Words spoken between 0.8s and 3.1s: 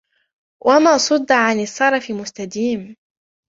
صُدَّ عَنْ السَّرَفِ مُسْتَدِيمٌ